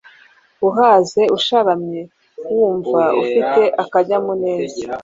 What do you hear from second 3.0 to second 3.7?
ufite